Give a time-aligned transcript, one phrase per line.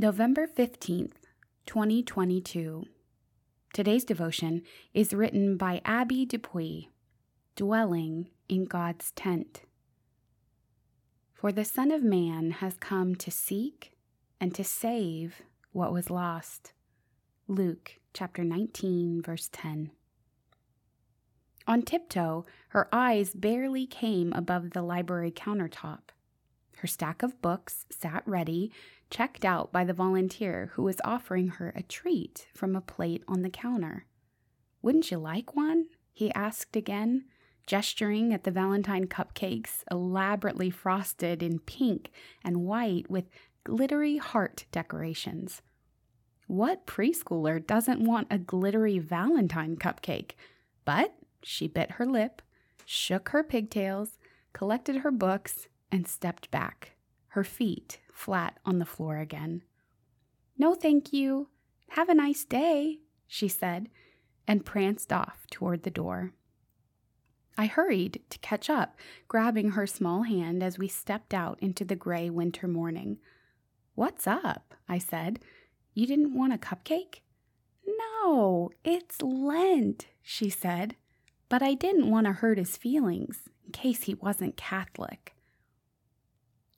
[0.00, 1.12] November 15th,
[1.66, 2.86] 2022.
[3.74, 4.62] Today's devotion
[4.94, 6.88] is written by Abby Dupuy,
[7.54, 9.64] dwelling in God's tent.
[11.34, 13.92] For the Son of Man has come to seek
[14.40, 15.42] and to save
[15.72, 16.72] what was lost.
[17.46, 19.90] Luke chapter 19, verse 10.
[21.66, 26.08] On tiptoe, her eyes barely came above the library countertop.
[26.80, 28.72] Her stack of books sat ready,
[29.10, 33.42] checked out by the volunteer who was offering her a treat from a plate on
[33.42, 34.06] the counter.
[34.80, 35.88] Wouldn't you like one?
[36.10, 37.26] he asked again,
[37.66, 42.12] gesturing at the Valentine cupcakes, elaborately frosted in pink
[42.42, 43.28] and white with
[43.62, 45.60] glittery heart decorations.
[46.46, 50.30] What preschooler doesn't want a glittery Valentine cupcake?
[50.86, 52.40] But she bit her lip,
[52.86, 54.18] shook her pigtails,
[54.54, 56.92] collected her books, and stepped back,
[57.28, 59.62] her feet flat on the floor again.
[60.58, 61.48] No, thank you.
[61.90, 63.88] Have a nice day, she said,
[64.46, 66.32] and pranced off toward the door.
[67.56, 68.96] I hurried to catch up,
[69.28, 73.18] grabbing her small hand as we stepped out into the gray winter morning.
[73.94, 74.74] What's up?
[74.88, 75.40] I said.
[75.92, 77.20] You didn't want a cupcake?
[77.86, 80.96] No, it's Lent, she said.
[81.48, 85.34] But I didn't want to hurt his feelings in case he wasn't Catholic.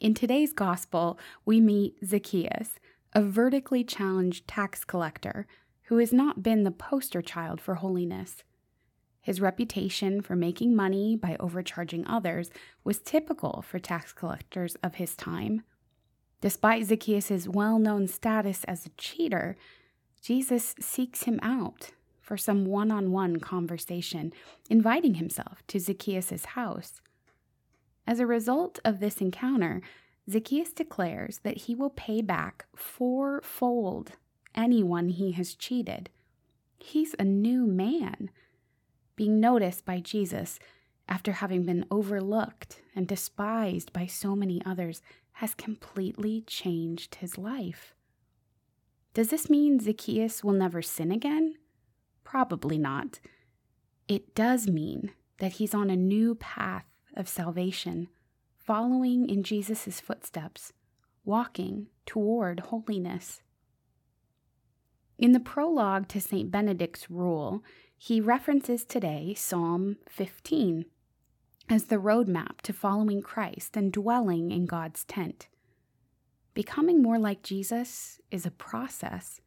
[0.00, 2.78] In today's gospel, we meet Zacchaeus,
[3.12, 5.46] a vertically challenged tax collector
[5.84, 8.42] who has not been the poster child for holiness.
[9.20, 12.50] His reputation for making money by overcharging others
[12.82, 15.64] was typical for tax collectors of his time.
[16.40, 19.54] Despite Zacchaeus' well known status as a cheater,
[20.22, 21.90] Jesus seeks him out
[22.22, 24.32] for some one on one conversation,
[24.70, 27.02] inviting himself to Zacchaeus' house.
[28.06, 29.82] As a result of this encounter,
[30.28, 34.12] Zacchaeus declares that he will pay back fourfold
[34.54, 36.10] anyone he has cheated.
[36.78, 38.30] He's a new man.
[39.16, 40.58] Being noticed by Jesus
[41.08, 47.94] after having been overlooked and despised by so many others has completely changed his life.
[49.12, 51.54] Does this mean Zacchaeus will never sin again?
[52.22, 53.18] Probably not.
[54.06, 56.84] It does mean that he's on a new path
[57.16, 58.08] of salvation,
[58.56, 60.72] following in Jesus' footsteps,
[61.24, 63.42] walking toward holiness.
[65.18, 66.50] In the prologue to St.
[66.50, 67.62] Benedict's Rule,
[67.96, 70.86] he references today Psalm 15
[71.68, 75.48] as the roadmap to following Christ and dwelling in God's tent.
[76.54, 79.40] Becoming more like Jesus is a process.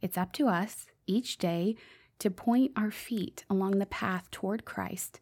[0.00, 1.76] It's up to us each day
[2.18, 5.20] to point our feet along the path toward Christ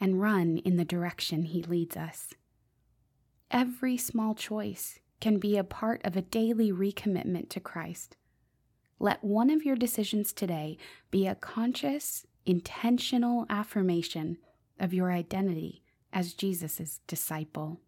[0.00, 2.34] and run in the direction He leads us.
[3.50, 8.16] Every small choice can be a part of a daily recommitment to Christ.
[8.98, 10.76] Let one of your decisions today
[11.10, 14.38] be a conscious, intentional affirmation
[14.78, 15.82] of your identity
[16.12, 17.80] as Jesus' disciple.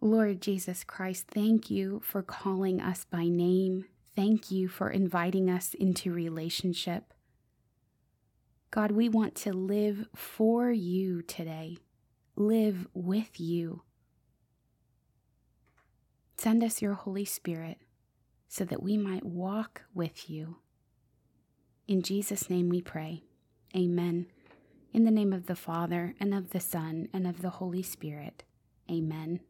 [0.00, 3.86] Lord Jesus Christ, thank you for calling us by name.
[4.14, 7.12] Thank you for inviting us into relationship.
[8.70, 11.78] God, we want to live for you today,
[12.36, 13.82] live with you.
[16.36, 17.78] Send us your Holy Spirit
[18.46, 20.58] so that we might walk with you.
[21.86, 23.22] In Jesus' name we pray.
[23.74, 24.26] Amen.
[24.92, 28.44] In the name of the Father, and of the Son, and of the Holy Spirit.
[28.90, 29.40] Amen.